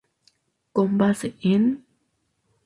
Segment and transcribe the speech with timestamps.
[0.73, 1.85] Con base en.